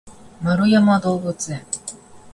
[0.43, 1.63] 円山動物園